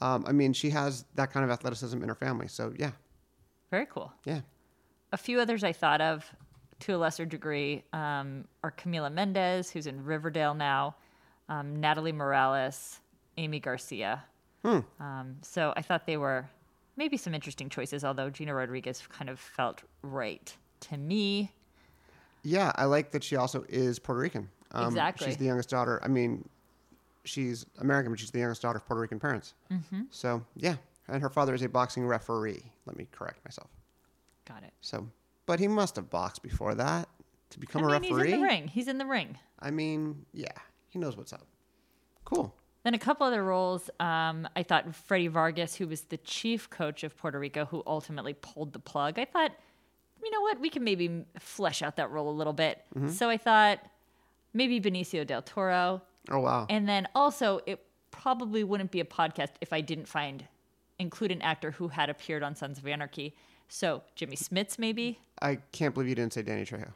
[0.00, 2.48] Um, I mean, she has that kind of athleticism in her family.
[2.48, 2.90] So yeah,
[3.70, 4.12] Very cool.
[4.24, 4.40] yeah.
[5.12, 6.30] A few others I thought of
[6.80, 10.96] to a lesser degree um, are Camila Mendes, who's in Riverdale now,
[11.48, 13.00] um, Natalie Morales,
[13.36, 14.24] Aimee Garcia.
[14.64, 16.48] Um, so I thought they were
[16.96, 21.52] maybe some interesting choices, although Gina Rodriguez kind of felt right to me.
[22.42, 24.48] Yeah, I like that she also is Puerto Rican.
[24.72, 25.26] Um, Exactly.
[25.26, 26.00] She's the youngest daughter.
[26.02, 26.48] I mean,
[27.24, 29.54] she's American, but she's the youngest daughter of Puerto Rican parents.
[29.70, 30.02] Mm-hmm.
[30.10, 30.76] So yeah,
[31.08, 32.62] and her father is a boxing referee.
[32.86, 33.70] Let me correct myself.
[34.46, 34.72] Got it.
[34.80, 35.08] So,
[35.46, 37.08] but he must have boxed before that
[37.50, 38.26] to become I a mean, referee.
[38.26, 38.68] he's in the ring.
[38.68, 39.38] He's in the ring.
[39.60, 40.48] I mean, yeah,
[40.88, 41.46] he knows what's up.
[42.24, 42.54] Cool.
[42.84, 43.88] Then a couple other roles.
[44.00, 48.34] Um, I thought Freddie Vargas, who was the chief coach of Puerto Rico, who ultimately
[48.34, 49.18] pulled the plug.
[49.18, 49.52] I thought,
[50.22, 52.82] you know what, we can maybe flesh out that role a little bit.
[53.08, 53.78] So I thought
[54.52, 56.66] maybe Benicio del Toro, Oh wow.
[56.70, 60.46] and then also it probably wouldn't be a podcast if I didn't find
[60.98, 63.34] include an actor who had appeared on Sons of Anarchy.
[63.68, 65.18] So Jimmy Smits, maybe.
[65.40, 66.92] I can't believe you didn't say Danny Trejo.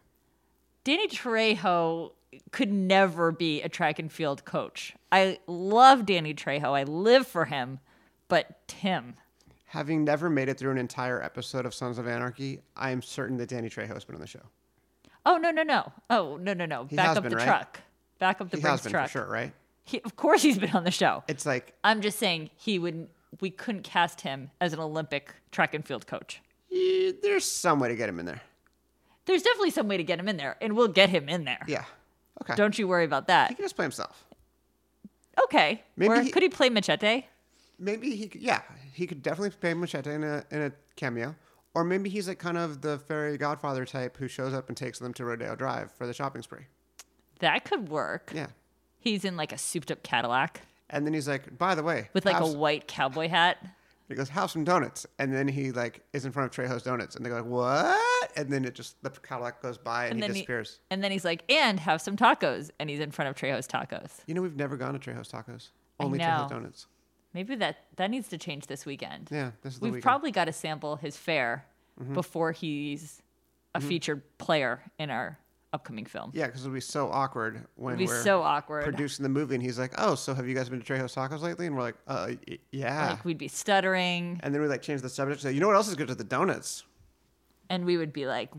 [0.85, 2.13] Danny Trejo
[2.51, 4.95] could never be a track and field coach.
[5.11, 6.77] I love Danny Trejo.
[6.77, 7.81] I live for him,
[8.29, 9.15] but Tim.
[9.67, 13.37] Having never made it through an entire episode of Sons of Anarchy, I am certain
[13.39, 14.41] that Danny Trejo has been on the show.
[15.27, 15.93] Oh no no no!
[16.09, 16.87] Oh no no no!
[16.87, 17.45] He Back up been, the right?
[17.45, 17.81] truck.
[18.19, 19.09] Back up the he been truck.
[19.09, 19.53] for sure, right?
[19.85, 21.23] He, of course, he's been on the show.
[21.29, 23.09] It's like I'm just saying he would.
[23.41, 26.41] We couldn't cast him as an Olympic track and field coach.
[26.73, 28.43] Eh, there's some way to get him in there.
[29.27, 31.65] There's definitely some way to get him in there, and we'll get him in there.
[31.67, 31.85] Yeah.
[32.43, 32.55] Okay.
[32.55, 33.51] Don't you worry about that.
[33.51, 34.25] he can just play himself.
[35.45, 35.83] Okay.
[35.97, 37.27] Maybe or he- could he play Machete?
[37.79, 41.37] Maybe he could, yeah, he could definitely play Machete in a, in a cameo.
[41.75, 44.99] Or maybe he's like kind of the fairy godfather type who shows up and takes
[44.99, 46.65] them to Rodeo Drive for the shopping spree.
[47.39, 48.33] That could work.
[48.35, 48.49] Yeah.
[48.99, 52.27] He's in like a souped up Cadillac And then he's like, by the way, with
[52.27, 53.59] like a white cowboy hat.
[54.09, 55.07] He goes, have some donuts.
[55.18, 57.14] And then he like is in front of Trejo's Donuts.
[57.16, 58.33] And they go, like, what?
[58.37, 60.81] And then it just, the Cadillac goes by and, And he then he- disappears.
[60.90, 62.71] And then he's like, and have some tacos.
[62.81, 64.11] And he's in front of Trejo's tacos.
[64.27, 65.68] You know, we've never gone to Trejo's Tacos.
[66.01, 66.18] Only.
[66.18, 66.87] Trejo's Donuts.
[67.35, 69.29] Maybe that that needs to change this weekend.
[69.31, 70.03] Yeah, this is We've weekend.
[70.03, 71.66] probably got to sample his fare
[72.01, 72.14] Mm-hmm.
[72.14, 73.21] before he's
[73.75, 75.37] a featured player in our
[75.73, 76.31] upcoming film.
[76.35, 78.85] yeah, because it'll be so awkward when It'd be we're so awkward.
[78.85, 81.41] producing the movie and he's like, oh, so have you guys been to Trejo's Tacos
[81.43, 81.67] lately?
[81.67, 83.11] And we're like, uh, y- yeah.
[83.11, 85.43] Like we'd be stuttering, And then we like change the subject.
[85.43, 86.85] Say, you know what else is good to the donuts?
[87.71, 88.51] and we would be like,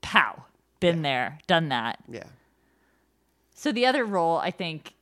[0.00, 0.44] "Pow,
[0.80, 2.24] been there, done that." Yeah.
[3.54, 4.94] So the other role I think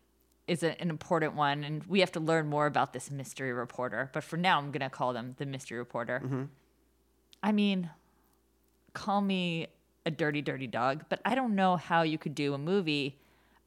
[0.48, 4.10] is a, an important one, and we have to learn more about this mystery reporter.
[4.12, 6.20] But for now, I'm gonna call them the mystery reporter.
[6.24, 6.42] Mm-hmm.
[7.44, 7.90] I mean,
[8.94, 9.68] call me
[10.08, 13.18] a dirty, dirty dog, but I don't know how you could do a movie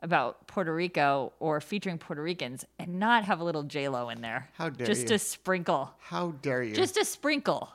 [0.01, 4.21] about Puerto Rico or featuring Puerto Ricans and not have a little J Lo in
[4.21, 4.49] there.
[4.53, 5.07] How dare Just you.
[5.07, 5.93] Just a sprinkle.
[5.99, 6.73] How dare you?
[6.73, 7.69] Just a sprinkle.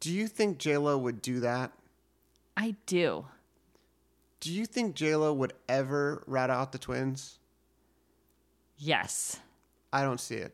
[0.00, 1.72] Do you think J Lo would do that?
[2.58, 3.24] I do.
[4.40, 7.38] Do you think J Lo would ever rat out the twins?
[8.76, 9.40] Yes.
[9.94, 10.52] I don't see it.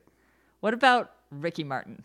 [0.60, 2.04] What about Ricky Martin?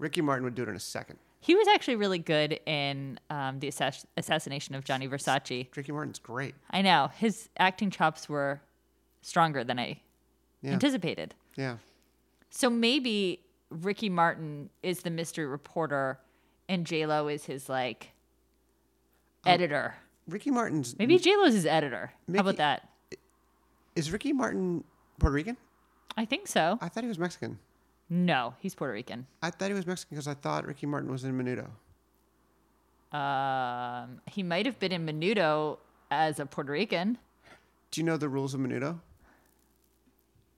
[0.00, 1.20] Ricky Martin would do it in a second.
[1.44, 5.66] He was actually really good in um, the assass- assassination of Gianni Versace.
[5.76, 6.54] Ricky Martin's great.
[6.70, 8.60] I know his acting chops were
[9.22, 10.00] stronger than I
[10.62, 10.70] Yeah.
[10.72, 11.34] anticipated.
[11.56, 11.78] Yeah.
[12.50, 16.20] So maybe Ricky Martin is the mystery reporter,
[16.68, 18.12] and J Lo is his like
[19.44, 19.96] editor.
[20.28, 20.96] Ricky Martin's.
[20.98, 22.12] Maybe J Lo's his editor.
[22.32, 22.88] How about that?
[23.96, 24.84] Is Ricky Martin
[25.18, 25.56] Puerto Rican?
[26.16, 26.78] I think so.
[26.80, 27.58] I thought he was Mexican.
[28.14, 29.26] No, he's Puerto Rican.
[29.40, 31.70] I thought he was Mexican because I thought Ricky Martin was in Menudo.
[33.16, 35.78] Um, he might have been in Menudo
[36.10, 37.16] as a Puerto Rican.
[37.90, 39.00] Do you know the rules of Menudo?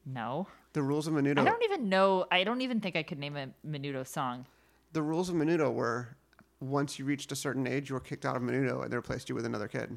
[0.04, 1.38] No, The rules of Menudo.
[1.38, 2.26] I don't even know.
[2.28, 4.46] I don't even think I could name a Menudo song.
[4.92, 6.16] The rules of Menudo were
[6.58, 9.28] once you reached a certain age, you were kicked out of Menudo and they replaced
[9.28, 9.96] you with another kid.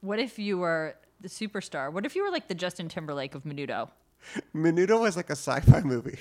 [0.00, 1.92] What if you were the superstar?
[1.92, 3.90] What if you were like the Justin Timberlake of Menudo?
[4.54, 6.18] Menudo was like a sci-fi movie.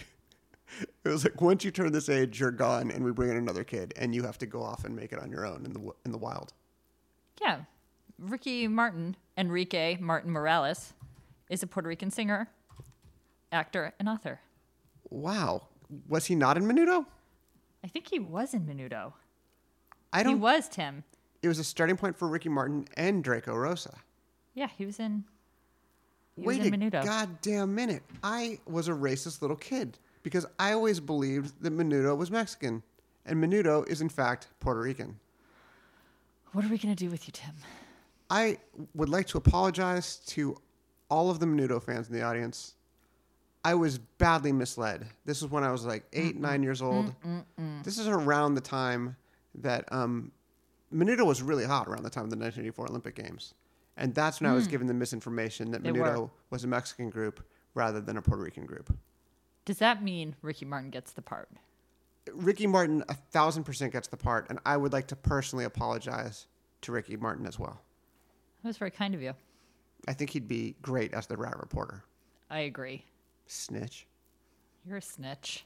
[1.05, 3.63] It was like once you turn this age, you're gone, and we bring in another
[3.63, 5.79] kid, and you have to go off and make it on your own in the
[6.05, 6.53] in the wild.
[7.41, 7.61] Yeah.
[8.17, 10.93] Ricky Martin, Enrique Martin Morales,
[11.49, 12.49] is a Puerto Rican singer,
[13.51, 14.41] actor, and author.
[15.09, 15.67] Wow,
[16.09, 17.05] was he not in Menudo?
[17.81, 19.13] I think he was in Menudo.
[20.11, 20.33] I don't.
[20.33, 21.05] He was Tim.
[21.41, 23.99] It was a starting point for Ricky Martin and Draco Rosa.
[24.53, 25.23] Yeah, he was in.
[26.35, 27.05] He Wait was in a Menudo.
[27.05, 28.03] goddamn minute!
[28.21, 32.83] I was a racist little kid because I always believed that Menudo was Mexican,
[33.25, 35.19] and Menudo is in fact Puerto Rican.
[36.53, 37.53] What are we gonna do with you, Tim?
[38.29, 38.57] I
[38.95, 40.57] would like to apologize to
[41.09, 42.75] all of the Menudo fans in the audience.
[43.63, 45.05] I was badly misled.
[45.25, 47.13] This is when I was like 8 nine years old.
[47.83, 49.15] This is around the time
[49.55, 50.31] that um,
[50.93, 53.53] Menudo was really hot around the time of the 1984 Olympic Games,
[53.97, 55.83] and that's when I was given the misinformation that.
[55.83, 57.43] Menudo was a Mexican group
[57.75, 58.95] rather than a Puerto Rican group.
[59.69, 61.47] Does that mean Ricky Martin gets the part?
[62.33, 66.47] Ricky Martin a thousand percent gets the part, and I would like to personally apologize
[66.81, 67.79] to Ricky Martin as well.
[68.63, 69.35] That was very kind of you.
[70.07, 72.03] I think he'd be great as the rat reporter.
[72.49, 73.05] I agree.
[73.45, 74.07] Snitch.
[74.87, 75.65] You're a snitch.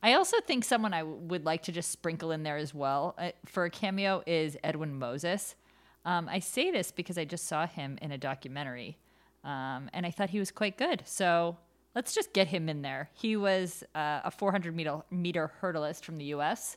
[0.00, 3.16] I also think someone I w- would like to just sprinkle in there as well
[3.18, 5.56] uh, for a cameo is Edwin Moses.
[6.04, 8.96] Um, I say this because I just saw him in a documentary,
[9.42, 11.02] um, and I thought he was quite good.
[11.04, 11.56] So
[11.94, 13.10] let's just get him in there.
[13.14, 16.76] He was uh, a 400 meter, meter hurdleist from the U.S.,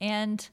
[0.00, 0.48] and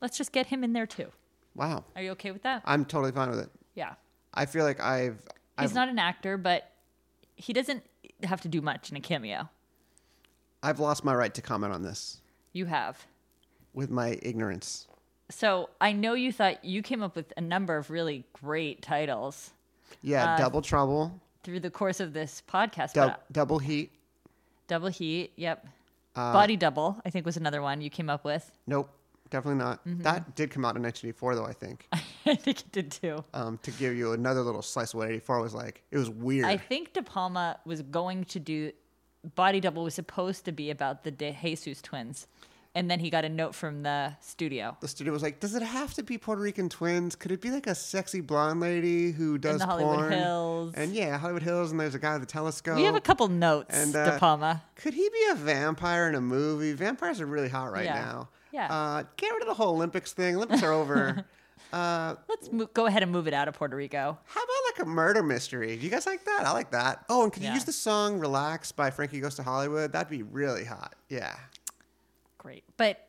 [0.00, 1.08] let's just get him in there too.
[1.54, 1.84] Wow.
[1.96, 2.62] Are you okay with that?
[2.64, 3.50] I'm totally fine with it.
[3.74, 3.94] Yeah.
[4.32, 5.20] I feel like I've.
[5.60, 6.70] He's I've, not an actor, but
[7.36, 7.82] he doesn't
[8.24, 9.48] have to do much in a cameo.
[10.62, 12.20] I've lost my right to comment on this
[12.52, 13.06] You have.
[13.74, 14.88] with my ignorance.
[15.30, 19.52] So I know you thought you came up with a number of really great titles
[20.02, 22.94] Yeah, Uh, double trouble, through the course of this podcast.
[22.94, 23.92] dou- double heat.
[24.66, 25.66] double heat, yep.
[26.16, 28.50] Uh, Body double, I think was another one you came up with.
[28.66, 28.88] Nope,
[29.30, 29.84] definitely not.
[29.86, 30.02] Mm-hmm.
[30.02, 31.44] That did come out in 1984, though.
[31.44, 31.88] I think
[32.26, 33.24] I think it did too.
[33.34, 35.82] um, to give you another little slice of what 84 was like.
[35.90, 36.46] It was weird.
[36.46, 38.72] I think De Palma was going to do
[39.34, 42.26] Body Double was supposed to be about the De Jesus twins,
[42.74, 45.62] and then he got a note from the studio the studio was like, "Does it
[45.62, 47.14] have to be Puerto Rican twins?
[47.16, 50.74] Could it be like a sexy blonde lady who does the Hollywood porn?" Hills.
[50.76, 52.76] And yeah, Hollywood Hills, and there's a guy with a telescope.
[52.76, 54.62] we have a couple notes, And, De uh, Palma.
[54.76, 56.72] Could he be a vampire in a movie?
[56.72, 57.94] Vampires are really hot right Yeah.
[57.94, 58.28] now.
[58.52, 58.72] Yeah.
[58.72, 60.36] Uh, get rid of the whole Olympics thing.
[60.36, 61.24] Olympics are over.
[61.72, 64.18] uh, Let's mo- go ahead and move it out of Puerto Rico.
[64.24, 65.76] how about like a murder mystery?
[65.76, 66.42] Do you guys like that?
[66.46, 67.04] I like that.
[67.08, 69.92] Oh, and could you use the song "Relax" by Frankie Goes to Hollywood?
[69.92, 70.94] That'd be really hot.
[71.08, 71.34] Yeah.
[72.44, 72.62] Great.
[72.76, 73.08] But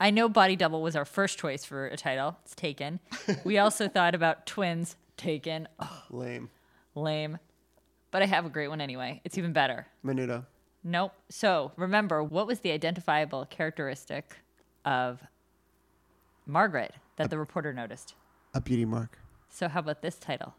[0.00, 2.36] I know Body Double was our first choice for a title.
[2.44, 2.98] It's taken.
[3.44, 5.68] we also thought about Twins, taken.
[5.78, 6.50] Oh, Lame.
[6.96, 7.38] lame.
[8.10, 9.20] But I have a great one anyway.
[9.24, 9.86] It's even better.
[10.04, 10.46] Menudo.
[10.82, 11.12] Nope.
[11.28, 14.36] So remember, what was the identifiable characteristic
[14.84, 15.22] of
[16.44, 18.14] Margaret that the reporter noticed?
[18.52, 19.16] A beauty mark.
[19.48, 20.54] So how about this title?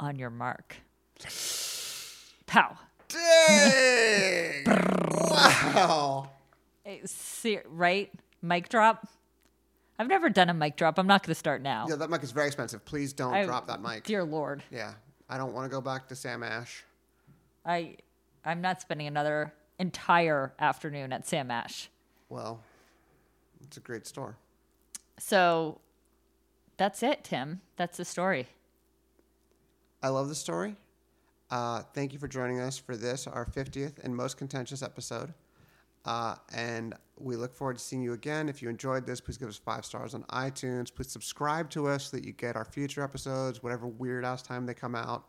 [0.00, 0.76] On your mark.
[2.46, 2.78] Pow.
[3.08, 4.64] Dang!
[4.66, 6.30] wow.
[6.88, 8.10] Eh, Right?
[8.40, 9.06] Mic drop?
[9.98, 10.98] I've never done a mic drop.
[10.98, 11.86] I'm not going to start now.
[11.88, 12.84] Yeah, that mic is very expensive.
[12.84, 14.04] Please don't I- drop that mic.
[14.04, 14.62] Dear Lord.
[14.70, 14.94] Yeah,
[15.28, 16.84] I don't want to go back to Sam Ash.
[17.66, 17.96] I
[18.44, 21.90] I'm not spending another entire afternoon at Sam Ash.
[22.28, 22.60] Well,
[23.60, 24.36] it's a great store.
[25.18, 25.80] So
[26.76, 27.60] that's it, Tim.
[27.76, 28.46] That's the story.
[30.02, 30.76] I love the story.
[31.50, 35.34] Uh, thank you for joining us for this, our 50th and most contentious episode.
[36.08, 38.48] Uh, and we look forward to seeing you again.
[38.48, 40.92] If you enjoyed this, please give us five stars on iTunes.
[40.92, 44.64] Please subscribe to us so that you get our future episodes, whatever weird ass time
[44.64, 45.26] they come out.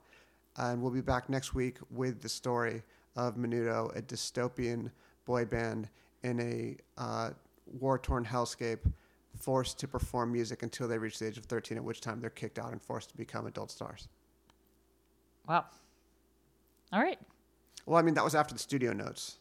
[0.55, 2.81] And we'll be back next week with the story
[3.17, 4.89] of Menudo, a dystopian
[5.25, 5.89] boy band
[6.23, 7.31] in a uh,
[7.65, 8.89] war torn hellscape,
[9.35, 12.29] forced to perform music until they reach the age of 13, at which time they're
[12.29, 14.07] kicked out and forced to become adult stars.
[15.45, 15.65] Wow.
[16.93, 17.19] All right.
[17.85, 19.39] Well, I mean, that was after the studio notes.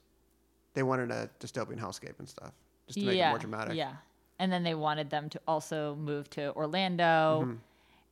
[0.78, 2.52] They wanted a dystopian hellscape and stuff,
[2.86, 3.28] just to make yeah.
[3.28, 3.76] it more dramatic.
[3.76, 3.94] Yeah.
[4.38, 7.56] And then they wanted them to also move to Orlando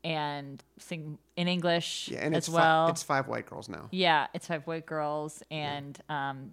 [0.03, 2.14] and sing in English Mm-hmm.
[2.14, 2.87] Yeah, and as it's well.
[2.87, 3.89] Fi- it's five white girls now.
[3.93, 6.51] yeah, it's five white girls, and um,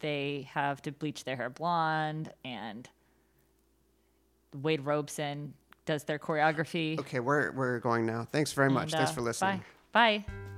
[0.00, 2.88] they have to bleach their hair blonde, and
[4.60, 5.54] Wade Robson
[5.86, 6.98] does their choreography.
[7.00, 8.26] Okay, we're we're going now.
[8.30, 8.92] Thanks very much.
[8.92, 9.64] And, Thanks uh, for listening.
[9.92, 10.24] Bye.
[10.26, 10.51] Bye.